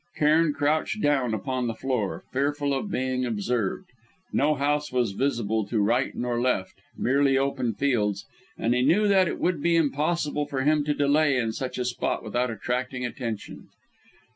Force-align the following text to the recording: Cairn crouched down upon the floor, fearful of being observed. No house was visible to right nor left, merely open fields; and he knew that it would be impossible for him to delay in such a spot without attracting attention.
Cairn 0.17 0.51
crouched 0.51 0.99
down 0.99 1.35
upon 1.35 1.67
the 1.67 1.75
floor, 1.75 2.23
fearful 2.33 2.73
of 2.73 2.89
being 2.89 3.23
observed. 3.23 3.85
No 4.33 4.55
house 4.55 4.91
was 4.91 5.11
visible 5.11 5.63
to 5.67 5.77
right 5.79 6.15
nor 6.15 6.41
left, 6.41 6.73
merely 6.97 7.37
open 7.37 7.75
fields; 7.75 8.25
and 8.57 8.73
he 8.73 8.81
knew 8.81 9.07
that 9.07 9.27
it 9.27 9.37
would 9.37 9.61
be 9.61 9.75
impossible 9.75 10.47
for 10.47 10.63
him 10.63 10.83
to 10.85 10.95
delay 10.95 11.37
in 11.37 11.51
such 11.53 11.77
a 11.77 11.85
spot 11.85 12.23
without 12.23 12.49
attracting 12.49 13.05
attention. 13.05 13.67